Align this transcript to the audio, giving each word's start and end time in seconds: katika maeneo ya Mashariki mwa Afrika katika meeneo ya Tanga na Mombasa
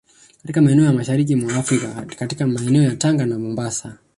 katika 0.41 0.61
maeneo 0.61 0.83
ya 0.85 0.93
Mashariki 0.93 1.35
mwa 1.35 1.55
Afrika 1.55 2.05
katika 2.17 2.47
meeneo 2.47 2.83
ya 2.83 2.95
Tanga 2.95 3.25
na 3.25 3.39
Mombasa 3.39 3.97